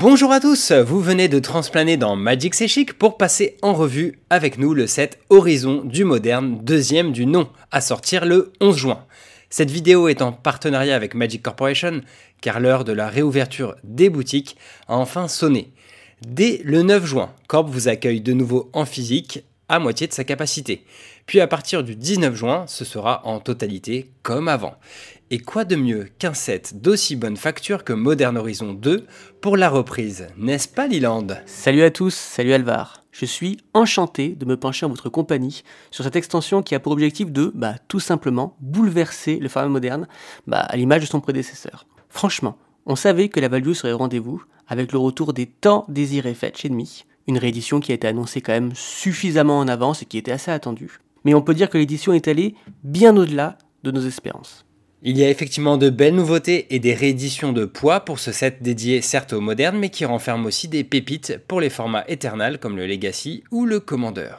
Bonjour 0.00 0.32
à 0.32 0.40
tous, 0.40 0.72
vous 0.72 0.98
venez 0.98 1.28
de 1.28 1.38
transplaner 1.38 1.98
dans 1.98 2.16
Magic 2.16 2.54
C'est 2.54 2.90
pour 2.94 3.18
passer 3.18 3.58
en 3.60 3.74
revue 3.74 4.18
avec 4.30 4.56
nous 4.56 4.72
le 4.72 4.86
set 4.86 5.18
Horizon 5.28 5.82
du 5.84 6.04
Moderne, 6.04 6.58
deuxième 6.62 7.12
du 7.12 7.26
nom, 7.26 7.50
à 7.70 7.82
sortir 7.82 8.24
le 8.24 8.50
11 8.62 8.74
juin. 8.78 9.04
Cette 9.50 9.70
vidéo 9.70 10.08
est 10.08 10.22
en 10.22 10.32
partenariat 10.32 10.96
avec 10.96 11.12
Magic 11.12 11.42
Corporation, 11.42 12.00
car 12.40 12.60
l'heure 12.60 12.84
de 12.84 12.94
la 12.94 13.10
réouverture 13.10 13.76
des 13.84 14.08
boutiques 14.08 14.56
a 14.88 14.96
enfin 14.96 15.28
sonné. 15.28 15.70
Dès 16.26 16.62
le 16.64 16.80
9 16.80 17.04
juin, 17.04 17.34
Corp 17.46 17.68
vous 17.68 17.88
accueille 17.88 18.22
de 18.22 18.32
nouveau 18.32 18.70
en 18.72 18.86
physique 18.86 19.44
à 19.68 19.78
moitié 19.80 20.06
de 20.06 20.14
sa 20.14 20.24
capacité. 20.24 20.82
Puis 21.26 21.40
à 21.40 21.46
partir 21.46 21.84
du 21.84 21.94
19 21.94 22.34
juin, 22.34 22.64
ce 22.68 22.86
sera 22.86 23.20
en 23.26 23.38
totalité 23.38 24.10
comme 24.22 24.48
avant. 24.48 24.76
Et 25.32 25.38
quoi 25.38 25.64
de 25.64 25.76
mieux 25.76 26.08
qu'un 26.18 26.34
set 26.34 26.82
d'aussi 26.82 27.14
bonne 27.14 27.36
facture 27.36 27.84
que 27.84 27.92
Modern 27.92 28.36
Horizon 28.36 28.74
2 28.74 29.06
pour 29.40 29.56
la 29.56 29.68
reprise, 29.68 30.26
n'est-ce 30.36 30.66
pas 30.66 30.88
Liland? 30.88 31.28
Salut 31.46 31.82
à 31.82 31.92
tous, 31.92 32.12
salut 32.12 32.52
Alvar. 32.52 33.04
Je 33.12 33.26
suis 33.26 33.58
enchanté 33.72 34.30
de 34.30 34.44
me 34.44 34.56
pencher 34.56 34.86
en 34.86 34.88
votre 34.88 35.08
compagnie 35.08 35.62
sur 35.92 36.02
cette 36.02 36.16
extension 36.16 36.64
qui 36.64 36.74
a 36.74 36.80
pour 36.80 36.90
objectif 36.90 37.30
de, 37.30 37.52
bah, 37.54 37.76
tout 37.86 38.00
simplement, 38.00 38.56
bouleverser 38.58 39.36
le 39.36 39.48
format 39.48 39.68
moderne, 39.68 40.08
bah, 40.48 40.62
à 40.62 40.76
l'image 40.76 41.02
de 41.02 41.06
son 41.06 41.20
prédécesseur. 41.20 41.86
Franchement, 42.08 42.58
on 42.84 42.96
savait 42.96 43.28
que 43.28 43.38
la 43.38 43.46
value 43.46 43.74
serait 43.74 43.92
au 43.92 43.98
rendez-vous, 43.98 44.42
avec 44.66 44.90
le 44.90 44.98
retour 44.98 45.32
des 45.32 45.46
temps 45.46 45.84
désirés 45.86 46.34
Fetch 46.34 46.64
Enemy, 46.64 47.04
une 47.28 47.38
réédition 47.38 47.78
qui 47.78 47.92
a 47.92 47.94
été 47.94 48.08
annoncée 48.08 48.40
quand 48.40 48.52
même 48.52 48.74
suffisamment 48.74 49.60
en 49.60 49.68
avance 49.68 50.02
et 50.02 50.06
qui 50.06 50.18
était 50.18 50.32
assez 50.32 50.50
attendue. 50.50 50.98
Mais 51.24 51.34
on 51.34 51.42
peut 51.42 51.54
dire 51.54 51.70
que 51.70 51.78
l'édition 51.78 52.12
est 52.14 52.26
allée 52.26 52.56
bien 52.82 53.16
au-delà 53.16 53.58
de 53.84 53.92
nos 53.92 54.04
espérances. 54.04 54.64
Il 55.02 55.16
y 55.16 55.24
a 55.24 55.30
effectivement 55.30 55.78
de 55.78 55.88
belles 55.88 56.14
nouveautés 56.14 56.74
et 56.74 56.78
des 56.78 56.92
rééditions 56.92 57.54
de 57.54 57.64
poids 57.64 58.00
pour 58.00 58.18
ce 58.18 58.32
set 58.32 58.62
dédié 58.62 59.00
certes 59.00 59.32
au 59.32 59.40
moderne 59.40 59.78
mais 59.78 59.88
qui 59.88 60.04
renferme 60.04 60.44
aussi 60.44 60.68
des 60.68 60.84
pépites 60.84 61.38
pour 61.48 61.62
les 61.62 61.70
formats 61.70 62.04
Eternal 62.06 62.58
comme 62.58 62.76
le 62.76 62.86
Legacy 62.86 63.42
ou 63.50 63.64
le 63.64 63.80
Commander. 63.80 64.32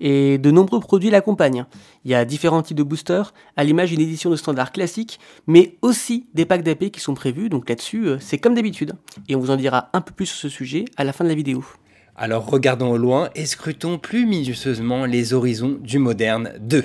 Et 0.00 0.38
de 0.38 0.50
nombreux 0.50 0.80
produits 0.80 1.10
l'accompagnent. 1.10 1.64
Il 2.04 2.10
y 2.10 2.16
a 2.16 2.24
différents 2.24 2.62
types 2.62 2.76
de 2.76 2.82
boosters, 2.82 3.32
à 3.56 3.62
l'image 3.62 3.90
d'une 3.90 4.00
édition 4.00 4.30
de 4.30 4.36
standard 4.36 4.72
classique, 4.72 5.20
mais 5.46 5.76
aussi 5.80 6.26
des 6.34 6.44
packs 6.44 6.64
d'AP 6.64 6.90
qui 6.90 6.98
sont 6.98 7.14
prévus, 7.14 7.48
donc 7.48 7.68
là-dessus 7.68 8.08
euh, 8.08 8.16
c'est 8.18 8.38
comme 8.38 8.54
d'habitude. 8.54 8.94
Et 9.28 9.36
on 9.36 9.38
vous 9.38 9.52
en 9.52 9.56
dira 9.56 9.90
un 9.92 10.00
peu 10.00 10.12
plus 10.12 10.26
sur 10.26 10.38
ce 10.38 10.48
sujet 10.48 10.86
à 10.96 11.04
la 11.04 11.12
fin 11.12 11.22
de 11.22 11.28
la 11.28 11.36
vidéo. 11.36 11.64
Alors 12.16 12.46
regardons 12.46 12.90
au 12.90 12.98
loin 12.98 13.30
et 13.36 13.46
scrutons 13.46 13.98
plus 13.98 14.26
minutieusement 14.26 15.04
les 15.04 15.34
horizons 15.34 15.78
du 15.80 16.00
moderne 16.00 16.50
2. 16.58 16.82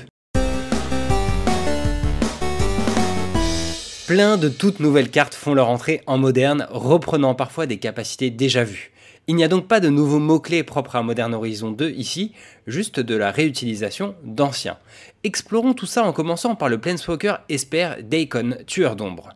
Plein 4.08 4.38
de 4.38 4.50
toutes 4.50 4.82
nouvelles 4.82 5.10
cartes 5.10 5.34
font 5.34 5.56
leur 5.56 5.68
entrée 5.68 6.02
en 6.06 6.20
moderne, 6.20 6.68
reprenant 6.70 7.34
parfois 7.34 7.66
des 7.66 7.80
capacités 7.80 8.30
déjà 8.30 8.64
vues. 8.64 8.92
Il 9.26 9.36
n'y 9.36 9.44
a 9.44 9.48
donc 9.48 9.68
pas 9.68 9.80
de 9.80 9.90
nouveaux 9.90 10.20
mots-clés 10.20 10.62
propres 10.62 10.96
à 10.96 11.02
Modern 11.02 11.34
Horizon 11.34 11.72
2 11.72 11.90
ici, 11.90 12.32
juste 12.68 13.00
de 13.00 13.16
la 13.16 13.32
réutilisation 13.32 14.14
d'anciens. 14.24 14.78
Explorons 15.24 15.74
tout 15.74 15.88
ça 15.88 16.04
en 16.04 16.14
commençant 16.14 16.54
par 16.54 16.70
le 16.70 16.78
Planeswalker 16.78 17.38
Esper 17.50 18.04
Daikon, 18.04 18.58
tueur 18.68 18.96
d'ombre. 18.96 19.30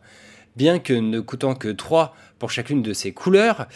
Bien 0.54 0.78
que 0.78 0.92
ne 0.92 1.18
coûtant 1.18 1.56
que 1.56 1.70
3 1.70 2.14
pour 2.38 2.52
chacune 2.52 2.82
de 2.82 2.92
ses 2.92 3.10
couleurs, 3.10 3.66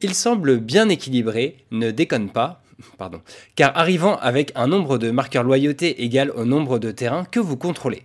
il 0.00 0.12
semble 0.12 0.58
bien 0.58 0.88
équilibré, 0.88 1.58
ne 1.70 1.92
déconne 1.92 2.30
pas, 2.30 2.64
pardon, 2.98 3.20
car 3.54 3.78
arrivant 3.78 4.16
avec 4.16 4.50
un 4.56 4.66
nombre 4.66 4.98
de 4.98 5.12
marqueurs 5.12 5.44
loyauté 5.44 6.02
égal 6.02 6.32
au 6.32 6.44
nombre 6.44 6.80
de 6.80 6.90
terrains 6.90 7.26
que 7.26 7.38
vous 7.38 7.56
contrôlez. 7.56 8.02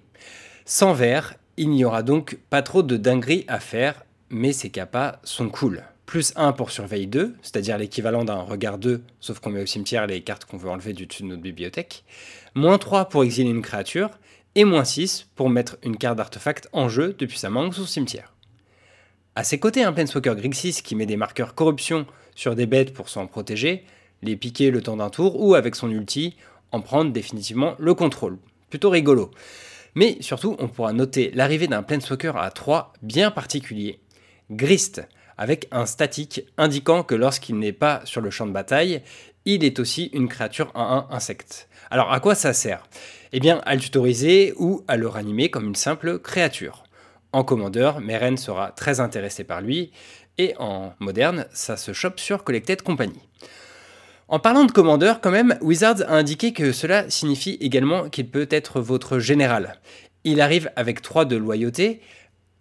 Sans 0.65 0.93
vert, 0.93 1.33
il 1.57 1.69
n'y 1.69 1.83
aura 1.83 2.03
donc 2.03 2.37
pas 2.49 2.61
trop 2.61 2.83
de 2.83 2.97
dingueries 2.97 3.45
à 3.47 3.59
faire, 3.59 4.05
mais 4.29 4.53
ces 4.53 4.69
capas 4.69 5.19
sont 5.23 5.49
cool. 5.49 5.83
Plus 6.05 6.31
1 6.35 6.53
pour 6.53 6.71
surveille 6.71 7.07
2, 7.07 7.35
c'est-à-dire 7.41 7.77
l'équivalent 7.77 8.23
d'un 8.23 8.41
regard 8.41 8.77
2, 8.77 9.01
sauf 9.19 9.39
qu'on 9.39 9.49
met 9.49 9.61
au 9.61 9.65
cimetière 9.65 10.07
les 10.07 10.21
cartes 10.21 10.45
qu'on 10.45 10.57
veut 10.57 10.69
enlever 10.69 10.93
du 10.93 11.05
dessus 11.05 11.23
de 11.23 11.27
notre 11.27 11.41
bibliothèque. 11.41 12.05
Moins 12.55 12.77
3 12.77 13.09
pour 13.09 13.23
exiler 13.23 13.49
une 13.49 13.61
créature, 13.61 14.11
et 14.55 14.63
moins 14.63 14.85
6 14.85 15.27
pour 15.35 15.49
mettre 15.49 15.77
une 15.83 15.97
carte 15.97 16.17
d'artefact 16.17 16.69
en 16.71 16.89
jeu 16.89 17.15
depuis 17.19 17.37
sa 17.37 17.49
main 17.49 17.67
ou 17.67 17.73
son 17.73 17.85
cimetière. 17.85 18.33
À 19.35 19.43
ses 19.43 19.59
côtés, 19.59 19.83
un 19.83 19.93
Planeswalker 19.93 20.35
Grixis 20.35 20.81
qui 20.83 20.95
met 20.95 21.05
des 21.05 21.17
marqueurs 21.17 21.53
corruption 21.53 22.07
sur 22.35 22.55
des 22.55 22.65
bêtes 22.65 22.93
pour 22.93 23.09
s'en 23.09 23.27
protéger, 23.27 23.83
les 24.23 24.35
piquer 24.35 24.71
le 24.71 24.81
temps 24.81 24.97
d'un 24.97 25.09
tour, 25.09 25.39
ou 25.39 25.55
avec 25.55 25.75
son 25.75 25.91
ulti, 25.91 26.35
en 26.71 26.81
prendre 26.81 27.11
définitivement 27.11 27.75
le 27.77 27.93
contrôle. 27.93 28.37
Plutôt 28.69 28.89
rigolo. 28.89 29.31
Mais 29.97 30.17
surtout, 30.19 30.55
on 30.59 30.67
pourra 30.67 30.93
noter 30.93 31.31
l'arrivée 31.33 31.65
d'un 31.65 31.81
Planeswalker 31.81 32.33
à 32.35 32.51
3 32.51 32.93
bien 33.01 33.31
particulier, 33.31 33.99
Grist, 34.51 35.01
avec 35.39 35.67
un 35.71 35.87
statique 35.87 36.43
indiquant 36.55 37.01
que 37.01 37.15
lorsqu'il 37.15 37.57
n'est 37.57 37.73
pas 37.73 38.01
sur 38.03 38.21
le 38.21 38.29
champ 38.29 38.45
de 38.45 38.51
bataille, 38.51 39.01
il 39.45 39.63
est 39.63 39.79
aussi 39.79 40.11
une 40.13 40.27
créature 40.27 40.71
1-1 40.75 41.07
insecte. 41.09 41.67
Alors 41.89 42.13
à 42.13 42.19
quoi 42.19 42.35
ça 42.35 42.53
sert? 42.53 42.87
Eh 43.31 43.39
bien 43.39 43.59
à 43.65 43.73
le 43.73 43.81
tutoriser 43.81 44.53
ou 44.57 44.83
à 44.87 44.97
le 44.97 45.07
ranimer 45.07 45.49
comme 45.49 45.65
une 45.65 45.73
simple 45.73 46.19
créature. 46.19 46.83
En 47.31 47.43
commandeur, 47.43 47.99
Meren 47.99 48.37
sera 48.37 48.73
très 48.73 48.99
intéressé 48.99 49.45
par 49.45 49.61
lui, 49.61 49.91
et 50.37 50.53
en 50.59 50.93
moderne, 50.99 51.47
ça 51.53 51.75
se 51.75 51.91
chope 51.91 52.19
sur 52.19 52.43
Collected 52.43 52.83
Company. 52.83 53.26
En 54.29 54.39
parlant 54.39 54.65
de 54.65 54.73
commandeur, 54.73 55.21
quand 55.21 55.31
même, 55.31 55.57
Wizards 55.61 56.01
a 56.01 56.13
indiqué 56.13 56.51
que 56.51 56.73
cela 56.73 57.09
signifie 57.09 57.57
également 57.61 58.09
qu'il 58.09 58.29
peut 58.29 58.47
être 58.51 58.81
votre 58.81 59.19
général. 59.19 59.79
Il 60.25 60.41
arrive 60.41 60.69
avec 60.75 61.01
3 61.01 61.23
de 61.23 61.37
loyauté. 61.37 62.01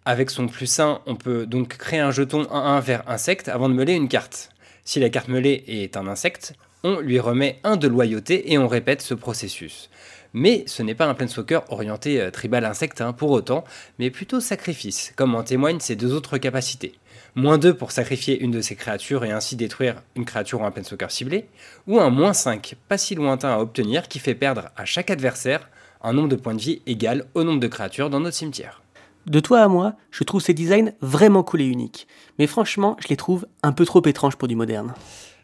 Avec 0.05 0.29
son 0.29 0.47
plus 0.47 0.79
1, 0.79 1.01
on 1.05 1.17
peut 1.17 1.45
donc 1.45 1.75
créer 1.75 1.99
un 1.99 2.11
jeton 2.11 2.43
1-1 2.43 2.79
vers 2.79 3.09
insecte 3.09 3.49
avant 3.49 3.67
de 3.67 3.73
meuler 3.73 3.95
une 3.95 4.07
carte. 4.07 4.51
Si 4.85 5.01
la 5.01 5.09
carte 5.09 5.27
meulée 5.27 5.65
est 5.67 5.97
un 5.97 6.07
insecte, 6.07 6.53
on 6.85 7.01
lui 7.01 7.19
remet 7.19 7.59
1 7.65 7.75
de 7.75 7.89
loyauté 7.89 8.53
et 8.53 8.57
on 8.57 8.69
répète 8.69 9.01
ce 9.01 9.13
processus. 9.13 9.89
Mais 10.31 10.63
ce 10.67 10.83
n'est 10.83 10.95
pas 10.95 11.07
un 11.07 11.15
Planeswalker 11.15 11.61
orienté 11.67 12.21
euh, 12.21 12.31
tribal 12.31 12.63
insecte 12.63 13.01
hein, 13.01 13.11
pour 13.11 13.31
autant, 13.31 13.65
mais 13.99 14.09
plutôt 14.09 14.39
sacrifice, 14.39 15.11
comme 15.17 15.35
en 15.35 15.43
témoignent 15.43 15.81
ses 15.81 15.97
deux 15.97 16.13
autres 16.13 16.37
capacités 16.37 16.93
moins 17.35 17.57
2 17.57 17.73
pour 17.73 17.91
sacrifier 17.91 18.39
une 18.39 18.51
de 18.51 18.61
ses 18.61 18.75
créatures 18.75 19.23
et 19.23 19.31
ainsi 19.31 19.55
détruire 19.55 20.01
une 20.15 20.25
créature 20.25 20.61
ou 20.61 20.65
un 20.65 20.71
Planeswalker 20.71 21.09
ciblé, 21.09 21.47
ou 21.87 21.99
un 21.99 22.09
moins 22.09 22.33
5, 22.33 22.75
pas 22.87 22.97
si 22.97 23.15
lointain 23.15 23.49
à 23.49 23.59
obtenir, 23.59 24.07
qui 24.07 24.19
fait 24.19 24.35
perdre 24.35 24.69
à 24.75 24.85
chaque 24.85 25.09
adversaire 25.09 25.69
un 26.01 26.13
nombre 26.13 26.29
de 26.29 26.35
points 26.35 26.55
de 26.55 26.61
vie 26.61 26.81
égal 26.85 27.25
au 27.33 27.43
nombre 27.43 27.59
de 27.59 27.67
créatures 27.67 28.09
dans 28.09 28.19
notre 28.19 28.35
cimetière. 28.35 28.81
De 29.25 29.39
toi 29.39 29.61
à 29.61 29.67
moi, 29.67 29.93
je 30.09 30.23
trouve 30.23 30.41
ces 30.41 30.53
designs 30.53 30.93
vraiment 31.01 31.43
cool 31.43 31.61
et 31.61 31.65
uniques, 31.65 32.07
mais 32.39 32.47
franchement, 32.47 32.95
je 32.99 33.09
les 33.09 33.17
trouve 33.17 33.45
un 33.61 33.73
peu 33.73 33.85
trop 33.85 34.01
étranges 34.05 34.37
pour 34.37 34.47
du 34.47 34.55
moderne. 34.55 34.93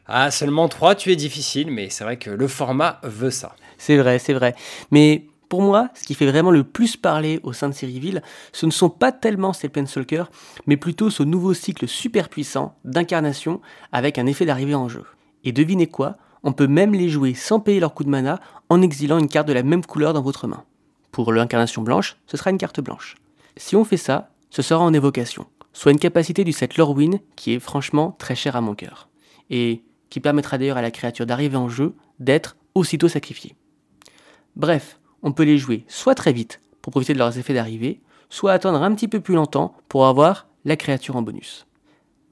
Ah, 0.05 0.31
seulement 0.31 0.67
3, 0.67 0.95
tu 0.95 1.11
es 1.11 1.15
difficile, 1.15 1.71
mais 1.71 1.89
c'est 1.89 2.03
vrai 2.03 2.17
que 2.17 2.29
le 2.29 2.47
format 2.47 2.99
veut 3.03 3.31
ça. 3.31 3.55
C'est 3.77 3.97
vrai, 3.97 4.19
c'est 4.19 4.33
vrai. 4.33 4.55
Mais 4.91 5.25
pour 5.53 5.61
moi, 5.61 5.89
ce 5.93 6.01
qui 6.01 6.15
fait 6.15 6.25
vraiment 6.25 6.49
le 6.49 6.63
plus 6.63 6.97
parler 6.97 7.39
au 7.43 7.53
sein 7.53 7.69
de 7.69 7.75
reveals, 7.75 8.23
ce 8.53 8.65
ne 8.65 8.71
sont 8.71 8.89
pas 8.89 9.11
tellement 9.11 9.53
ces 9.53 9.69
Planeswalkers, 9.69 10.31
mais 10.65 10.77
plutôt 10.77 11.11
ce 11.11 11.21
nouveau 11.21 11.53
cycle 11.53 11.87
super 11.87 12.27
puissant 12.27 12.75
d'incarnation 12.85 13.61
avec 13.91 14.17
un 14.17 14.25
effet 14.25 14.47
d'arrivée 14.47 14.73
en 14.73 14.89
jeu. 14.89 15.03
Et 15.43 15.51
devinez 15.51 15.85
quoi 15.85 16.17
On 16.41 16.53
peut 16.53 16.65
même 16.65 16.95
les 16.95 17.07
jouer 17.07 17.35
sans 17.35 17.59
payer 17.59 17.79
leur 17.79 17.93
coup 17.93 18.03
de 18.03 18.09
mana 18.09 18.39
en 18.67 18.81
exilant 18.81 19.19
une 19.19 19.27
carte 19.27 19.47
de 19.47 19.53
la 19.53 19.61
même 19.61 19.85
couleur 19.85 20.13
dans 20.13 20.23
votre 20.23 20.47
main. 20.47 20.63
Pour 21.11 21.31
l'incarnation 21.31 21.83
blanche, 21.83 22.17
ce 22.25 22.35
sera 22.35 22.49
une 22.49 22.57
carte 22.57 22.81
blanche. 22.81 23.13
Si 23.55 23.75
on 23.75 23.85
fait 23.85 23.95
ça, 23.95 24.31
ce 24.49 24.63
sera 24.63 24.83
en 24.83 24.91
évocation, 24.91 25.45
soit 25.71 25.91
une 25.91 25.99
capacité 25.99 26.43
du 26.43 26.51
set 26.51 26.77
Lorwyn 26.77 27.19
qui 27.35 27.53
est 27.53 27.59
franchement 27.59 28.15
très 28.17 28.33
chère 28.33 28.55
à 28.55 28.61
mon 28.61 28.73
cœur, 28.73 29.07
et 29.51 29.83
qui 30.09 30.19
permettra 30.19 30.57
d'ailleurs 30.57 30.77
à 30.77 30.81
la 30.81 30.89
créature 30.89 31.27
d'arriver 31.27 31.57
en 31.57 31.69
jeu 31.69 31.93
d'être 32.17 32.57
aussitôt 32.73 33.07
sacrifiée. 33.07 33.55
Bref, 34.55 34.99
on 35.23 35.31
peut 35.31 35.43
les 35.43 35.57
jouer 35.57 35.85
soit 35.87 36.15
très 36.15 36.33
vite 36.33 36.61
pour 36.81 36.91
profiter 36.91 37.13
de 37.13 37.17
leurs 37.17 37.39
effets 37.39 37.53
d'arrivée, 37.53 38.01
soit 38.29 38.51
attendre 38.51 38.83
un 38.83 38.93
petit 38.93 39.07
peu 39.07 39.19
plus 39.19 39.35
longtemps 39.35 39.73
pour 39.87 40.05
avoir 40.05 40.47
la 40.65 40.75
créature 40.75 41.15
en 41.15 41.21
bonus. 41.21 41.65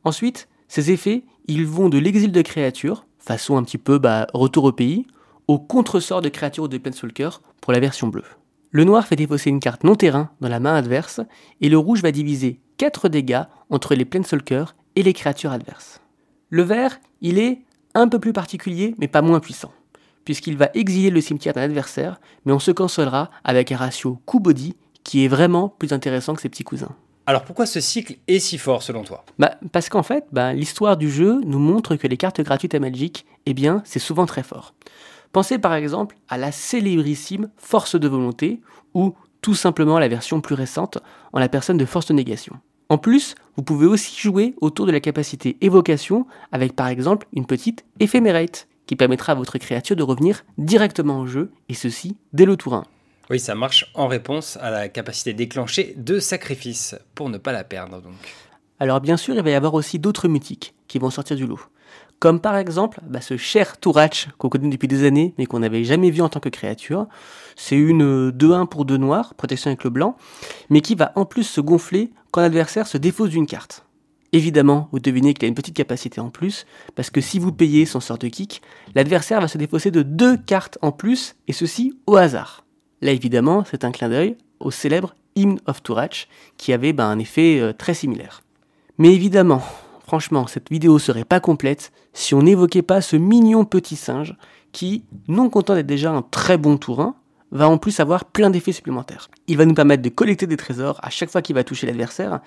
Ensuite, 0.03 0.47
ces 0.67 0.91
effets, 0.91 1.23
ils 1.47 1.65
vont 1.65 1.89
de 1.89 1.97
l'exil 1.97 2.31
de 2.31 2.41
créature, 2.41 3.05
façon 3.17 3.57
un 3.57 3.63
petit 3.63 3.77
peu 3.77 3.97
bah, 3.97 4.27
retour 4.33 4.65
au 4.65 4.71
pays, 4.71 5.07
au 5.47 5.57
contresort 5.57 6.21
de 6.21 6.29
créature 6.29 6.69
de 6.69 6.77
Planeswalker 6.77 7.41
pour 7.61 7.73
la 7.73 7.79
version 7.79 8.07
bleue. 8.07 8.23
Le 8.71 8.83
noir 8.83 9.05
fait 9.05 9.15
défausser 9.15 9.49
une 9.49 9.59
carte 9.59 9.83
non 9.83 9.95
terrain 9.95 10.29
dans 10.39 10.49
la 10.49 10.59
main 10.59 10.75
adverse, 10.75 11.21
et 11.59 11.69
le 11.69 11.77
rouge 11.77 12.01
va 12.01 12.11
diviser 12.11 12.59
4 12.77 13.09
dégâts 13.09 13.43
entre 13.69 13.95
les 13.95 14.05
Planeswalkers 14.05 14.75
et 14.95 15.03
les 15.03 15.13
créatures 15.13 15.51
adverses. 15.51 16.01
Le 16.49 16.63
vert, 16.63 16.99
il 17.21 17.37
est 17.37 17.61
un 17.93 18.07
peu 18.07 18.19
plus 18.19 18.33
particulier, 18.33 18.95
mais 18.97 19.07
pas 19.07 19.21
moins 19.21 19.39
puissant 19.39 19.71
puisqu'il 20.25 20.57
va 20.57 20.69
exiler 20.73 21.09
le 21.09 21.21
cimetière 21.21 21.53
d'un 21.53 21.61
adversaire, 21.61 22.19
mais 22.45 22.53
on 22.53 22.59
se 22.59 22.71
consolera 22.71 23.31
avec 23.43 23.71
un 23.71 23.77
ratio 23.77 24.19
coup-body 24.25 24.75
qui 25.03 25.25
est 25.25 25.27
vraiment 25.27 25.69
plus 25.69 25.93
intéressant 25.93 26.33
que 26.33 26.41
ses 26.41 26.49
petits 26.49 26.63
cousins. 26.63 26.95
Alors 27.27 27.43
pourquoi 27.43 27.65
ce 27.65 27.79
cycle 27.79 28.15
est 28.27 28.39
si 28.39 28.57
fort 28.57 28.83
selon 28.83 29.03
toi? 29.03 29.23
Bah, 29.39 29.55
Parce 29.71 29.89
qu'en 29.89 30.03
fait, 30.03 30.25
bah, 30.31 30.53
l'histoire 30.53 30.97
du 30.97 31.09
jeu 31.09 31.39
nous 31.45 31.59
montre 31.59 31.95
que 31.95 32.07
les 32.07 32.17
cartes 32.17 32.41
gratuites 32.41 32.75
à 32.75 32.79
Magic, 32.79 33.25
eh 33.45 33.53
bien, 33.53 33.81
c'est 33.85 33.99
souvent 33.99 34.25
très 34.25 34.43
fort. 34.43 34.73
Pensez 35.31 35.59
par 35.59 35.73
exemple 35.73 36.17
à 36.29 36.37
la 36.37 36.51
célébrissime 36.51 37.49
Force 37.57 37.95
de 37.95 38.07
volonté, 38.07 38.61
ou 38.93 39.13
tout 39.41 39.55
simplement 39.55 39.97
la 39.97 40.07
version 40.07 40.41
plus 40.41 40.55
récente 40.55 40.97
en 41.31 41.39
la 41.39 41.47
personne 41.47 41.77
de 41.77 41.85
Force 41.85 42.07
de 42.07 42.13
négation. 42.13 42.55
En 42.89 42.97
plus, 42.97 43.35
vous 43.55 43.63
pouvez 43.63 43.85
aussi 43.85 44.19
jouer 44.19 44.53
autour 44.59 44.85
de 44.85 44.91
la 44.91 44.99
capacité 44.99 45.57
évocation 45.61 46.27
avec 46.51 46.75
par 46.75 46.87
exemple 46.87 47.27
une 47.31 47.45
petite 47.45 47.85
éphémérate 48.01 48.67
qui 48.91 48.97
permettra 48.97 49.31
à 49.31 49.35
votre 49.35 49.57
créature 49.57 49.95
de 49.95 50.03
revenir 50.03 50.43
directement 50.57 51.21
au 51.21 51.25
jeu 51.25 51.53
et 51.69 51.73
ceci 51.73 52.17
dès 52.33 52.43
le 52.43 52.57
tour 52.57 52.73
1. 52.73 52.83
Oui, 53.29 53.39
ça 53.39 53.55
marche 53.55 53.89
en 53.93 54.07
réponse 54.07 54.57
à 54.59 54.69
la 54.69 54.89
capacité 54.89 55.31
déclenchée 55.31 55.93
de 55.95 56.19
sacrifice 56.19 56.95
pour 57.15 57.29
ne 57.29 57.37
pas 57.37 57.53
la 57.53 57.63
perdre 57.63 58.01
donc. 58.01 58.35
Alors 58.81 58.99
bien 58.99 59.15
sûr, 59.15 59.33
il 59.33 59.41
va 59.41 59.49
y 59.49 59.53
avoir 59.53 59.75
aussi 59.75 59.97
d'autres 59.97 60.27
mythiques 60.27 60.75
qui 60.89 60.99
vont 60.99 61.09
sortir 61.09 61.37
du 61.37 61.47
lot. 61.47 61.61
Comme 62.19 62.41
par 62.41 62.57
exemple 62.57 62.99
bah, 63.07 63.21
ce 63.21 63.37
cher 63.37 63.77
Tourach 63.77 64.27
qu'on 64.37 64.49
connaît 64.49 64.67
depuis 64.67 64.89
des 64.89 65.05
années 65.05 65.33
mais 65.37 65.45
qu'on 65.45 65.59
n'avait 65.59 65.85
jamais 65.85 66.11
vu 66.11 66.21
en 66.21 66.27
tant 66.27 66.41
que 66.41 66.49
créature. 66.49 67.07
C'est 67.55 67.77
une 67.77 68.31
2-1 68.31 68.67
pour 68.67 68.83
2 68.83 68.97
noirs, 68.97 69.35
protection 69.35 69.69
avec 69.69 69.85
le 69.85 69.89
blanc, 69.89 70.17
mais 70.69 70.81
qui 70.81 70.95
va 70.95 71.13
en 71.15 71.23
plus 71.23 71.45
se 71.45 71.61
gonfler 71.61 72.11
quand 72.31 72.41
l'adversaire 72.41 72.87
se 72.87 72.97
défausse 72.97 73.29
d'une 73.29 73.47
carte. 73.47 73.85
Évidemment, 74.33 74.87
vous 74.91 74.99
devinez 74.99 75.33
qu'il 75.33 75.45
a 75.45 75.47
une 75.49 75.55
petite 75.55 75.75
capacité 75.75 76.21
en 76.21 76.29
plus, 76.29 76.65
parce 76.95 77.09
que 77.09 77.19
si 77.19 77.37
vous 77.37 77.51
payez 77.51 77.85
son 77.85 77.99
sort 77.99 78.17
de 78.17 78.27
kick, 78.27 78.61
l'adversaire 78.95 79.41
va 79.41 79.49
se 79.49 79.57
défausser 79.57 79.91
de 79.91 80.03
deux 80.03 80.37
cartes 80.37 80.77
en 80.81 80.91
plus, 80.91 81.35
et 81.47 81.53
ceci 81.53 81.97
au 82.07 82.15
hasard. 82.15 82.63
Là 83.01 83.11
évidemment, 83.11 83.65
c'est 83.69 83.83
un 83.83 83.91
clin 83.91 84.09
d'œil 84.09 84.37
au 84.59 84.71
célèbre 84.71 85.15
Hymn 85.35 85.59
of 85.65 85.83
Turach, 85.83 86.29
qui 86.57 86.71
avait 86.71 86.93
ben, 86.93 87.07
un 87.07 87.19
effet 87.19 87.59
euh, 87.59 87.73
très 87.73 87.93
similaire. 87.93 88.41
Mais 88.97 89.13
évidemment, 89.13 89.61
franchement, 90.05 90.47
cette 90.47 90.69
vidéo 90.69 90.97
serait 90.99 91.25
pas 91.25 91.39
complète 91.39 91.91
si 92.13 92.33
on 92.33 92.43
n'évoquait 92.43 92.81
pas 92.81 93.01
ce 93.01 93.15
mignon 93.17 93.65
petit 93.65 93.95
singe 93.95 94.35
qui, 94.71 95.03
non 95.27 95.49
content 95.49 95.75
d'être 95.75 95.87
déjà 95.87 96.11
un 96.11 96.21
très 96.21 96.57
bon 96.57 96.77
tourin, 96.77 97.15
va 97.51 97.67
en 97.67 97.77
plus 97.77 97.99
avoir 97.99 98.25
plein 98.25 98.49
d'effets 98.49 98.71
supplémentaires. 98.71 99.29
Il 99.47 99.57
va 99.57 99.65
nous 99.65 99.73
permettre 99.73 100.03
de 100.03 100.09
collecter 100.09 100.47
des 100.47 100.55
trésors 100.55 100.99
à 101.03 101.09
chaque 101.09 101.29
fois 101.29 101.41
qu'il 101.41 101.55
va 101.55 101.65
toucher 101.65 101.85
l'adversaire, 101.85 102.39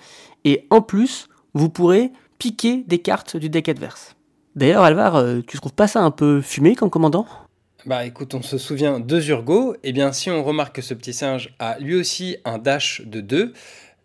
et 0.45 0.65
en 0.71 0.81
plus, 0.81 1.27
vous 1.55 1.69
pourrez 1.69 2.11
piquer 2.37 2.83
des 2.85 2.99
cartes 2.99 3.37
du 3.37 3.49
deck 3.49 3.69
adverse. 3.69 4.15
D'ailleurs, 4.55 4.83
Alvar, 4.83 5.15
euh, 5.15 5.41
tu 5.45 5.57
trouves 5.57 5.73
pas 5.73 5.87
ça 5.87 6.01
un 6.01 6.11
peu 6.11 6.41
fumé 6.41 6.75
comme 6.75 6.91
commandant? 6.91 7.25
Bah 7.85 8.05
écoute, 8.05 8.33
on 8.33 8.41
se 8.41 8.57
souvient 8.57 8.99
de 8.99 9.19
Zurgo, 9.19 9.73
et 9.75 9.77
eh 9.89 9.91
bien 9.93 10.11
si 10.11 10.29
on 10.29 10.43
remarque 10.43 10.75
que 10.75 10.81
ce 10.81 10.93
petit 10.93 11.13
singe 11.13 11.55
a 11.59 11.79
lui 11.79 11.95
aussi 11.95 12.37
un 12.43 12.57
dash 12.57 13.01
de 13.05 13.21
2, 13.21 13.53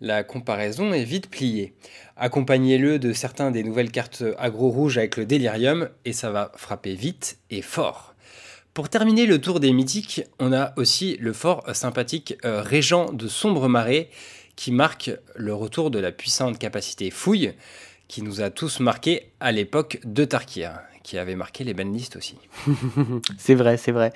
la 0.00 0.23
comparaison 0.23 0.93
est 0.93 1.05
vite 1.05 1.29
pliée. 1.29 1.75
Accompagnez-le 2.17 2.99
de 2.99 3.12
certains 3.12 3.50
des 3.50 3.64
nouvelles 3.64 3.91
cartes 3.91 4.23
aggro 4.38 4.70
rouges 4.70 4.99
avec 4.99 5.17
le 5.17 5.26
délirium, 5.26 5.88
et 6.05 6.12
ça 6.12 6.31
va 6.31 6.53
frapper 6.56 6.94
vite 6.94 7.38
et 7.50 7.62
fort. 7.62 8.14
Pour 8.75 8.88
terminer 8.88 9.26
le 9.26 9.41
tour 9.41 9.58
des 9.58 9.73
mythiques, 9.73 10.23
on 10.38 10.53
a 10.53 10.73
aussi 10.76 11.17
le 11.19 11.32
fort 11.32 11.64
sympathique 11.75 12.37
euh, 12.44 12.62
Régent 12.62 13.12
de 13.12 13.26
Sombre 13.26 13.69
Marée 13.69 14.11
qui 14.60 14.72
marque 14.72 15.10
le 15.36 15.54
retour 15.54 15.90
de 15.90 15.98
la 15.98 16.12
puissante 16.12 16.58
capacité 16.58 17.10
fouille 17.10 17.54
qui 18.08 18.20
nous 18.20 18.42
a 18.42 18.50
tous 18.50 18.80
marqué 18.80 19.32
à 19.40 19.52
l'époque 19.52 20.00
de 20.04 20.26
Tarkir, 20.26 20.80
qui 21.02 21.16
avait 21.16 21.34
marqué 21.34 21.64
les 21.64 21.72
banlistes 21.72 22.16
aussi. 22.16 22.36
c'est 23.38 23.54
vrai, 23.54 23.78
c'est 23.78 23.90
vrai. 23.90 24.12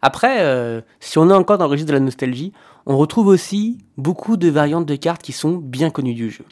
Après, 0.00 0.40
euh, 0.40 0.80
si 1.00 1.18
on 1.18 1.28
est 1.28 1.34
encore 1.34 1.58
dans 1.58 1.66
le 1.66 1.72
registre 1.72 1.92
de 1.92 1.98
la 1.98 2.00
nostalgie, 2.00 2.54
on 2.86 2.96
retrouve 2.96 3.26
aussi 3.26 3.76
beaucoup 3.98 4.38
de 4.38 4.48
variantes 4.48 4.86
de 4.86 4.96
cartes 4.96 5.20
qui 5.20 5.32
sont 5.32 5.56
bien 5.56 5.90
connues 5.90 6.14
du 6.14 6.30
jeu. 6.30 6.46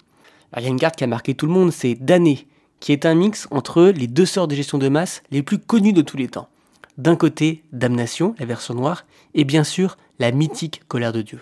il 0.59 0.65
y 0.65 0.67
a 0.67 0.69
une 0.69 0.79
carte 0.79 0.97
qui 0.97 1.05
a 1.05 1.07
marqué 1.07 1.35
tout 1.35 1.47
le 1.47 1.53
monde, 1.53 1.73
c'est 1.73 1.95
Damné, 1.95 2.47
qui 2.81 2.93
est 2.93 3.07
un 3.07 3.15
mix 3.15 3.49
entre 3.51 3.85
les 3.85 4.09
deux 4.09 4.27
sorts 4.27 4.47
de 4.47 4.55
gestion 4.55 4.77
de 4.77 4.91
masse 4.91 5.23
les 5.31 5.43
plus 5.43 5.59
connus 5.59 5.95
de 5.95 6.03
tous 6.03 6.19
les 6.19 6.29
temps. 6.29 6.51
D'un 6.99 7.17
côté, 7.17 7.65
Damnation, 7.73 8.35
la 8.39 8.45
version 8.45 8.75
noire, 8.75 9.07
et 9.33 9.45
bien 9.45 9.65
sûr 9.65 9.97
la 10.19 10.33
mythique 10.33 10.83
colère 10.87 11.15
de 11.15 11.23
Dieu. 11.23 11.41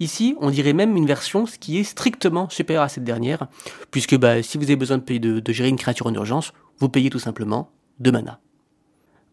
Ici, 0.00 0.34
on 0.40 0.50
dirait 0.50 0.72
même 0.72 0.96
une 0.96 1.06
version 1.06 1.44
qui 1.44 1.78
est 1.78 1.84
strictement 1.84 2.48
supérieure 2.48 2.84
à 2.84 2.88
cette 2.88 3.04
dernière, 3.04 3.48
puisque 3.90 4.16
bah, 4.16 4.42
si 4.42 4.56
vous 4.56 4.64
avez 4.64 4.76
besoin 4.76 4.96
de, 4.96 5.52
gérer 5.52 5.68
une 5.68 5.76
créature 5.76 6.06
en 6.06 6.14
urgence, 6.14 6.54
vous 6.78 6.88
payez 6.88 7.10
tout 7.10 7.18
simplement 7.18 7.70
2 8.00 8.10
mana. 8.10 8.40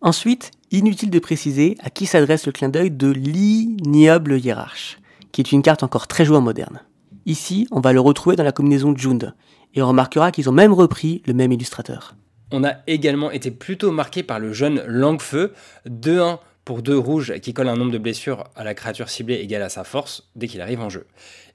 Ensuite, 0.02 0.52
inutile 0.72 1.10
de 1.10 1.20
préciser 1.20 1.78
à 1.80 1.90
qui 1.90 2.06
s'adresse 2.06 2.46
le 2.46 2.52
clin 2.52 2.68
d'œil 2.68 2.92
de 2.92 3.10
l'ignoble 3.10 4.38
hiérarche, 4.38 5.00
qui 5.32 5.40
est 5.40 5.54
une 5.54 5.62
carte 5.62 5.84
encore 5.84 6.08
très 6.08 6.26
jouée 6.26 6.38
en 6.38 6.42
moderne. 6.42 6.82
Ici, 7.26 7.68
on 7.72 7.80
va 7.80 7.94
le 7.94 8.02
retrouver 8.02 8.36
dans 8.36 8.44
la 8.44 8.52
combinaison 8.52 8.94
Jund, 8.96 9.34
et 9.74 9.82
on 9.82 9.88
remarquera 9.88 10.32
qu'ils 10.32 10.50
ont 10.50 10.54
même 10.54 10.74
repris 10.74 11.24
le 11.26 11.34
même 11.34 11.54
illustrateur. 11.54 12.16
On 12.52 12.64
a 12.66 12.76
également 12.88 13.32
été 13.32 13.52
plutôt 13.52 13.92
marqué 13.92 14.22
par 14.22 14.40
le 14.40 14.52
jeune 14.52 14.84
Langfeu, 14.86 15.54
2-1 15.90 16.40
pour 16.68 16.82
2 16.82 16.98
rouges 16.98 17.40
qui 17.40 17.54
colle 17.54 17.70
un 17.70 17.78
nombre 17.78 17.94
de 17.94 17.98
blessures 17.98 18.44
à 18.58 18.66
la 18.66 18.74
créature 18.74 19.08
ciblée 19.08 19.36
égal 19.36 19.62
à 19.62 19.70
sa 19.70 19.86
force 19.86 20.30
dès 20.36 20.50
qu'il 20.50 20.60
arrive 20.60 20.82
en 20.82 20.90
jeu. 20.90 21.08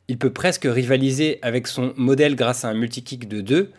Il 0.08 0.16
peut 0.16 0.32
presque 0.32 0.64
rivaliser 0.64 1.38
avec 1.42 1.66
son 1.66 1.92
modèle 1.98 2.34
grâce 2.34 2.64
à 2.64 2.70
un 2.70 2.72
multi-kick 2.72 3.28
de 3.28 3.42
2, 3.42 3.72